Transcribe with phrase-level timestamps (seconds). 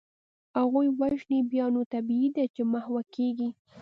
[0.57, 3.49] هغوی وژني، بیا نو طبیعي ده چي محوه کیږي.